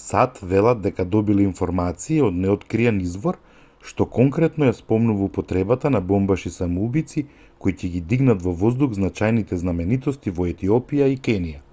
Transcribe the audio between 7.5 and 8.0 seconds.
кои ќе